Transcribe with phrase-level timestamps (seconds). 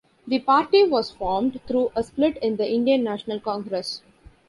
[0.25, 4.01] The party was formed through a split in the Indian National Congress.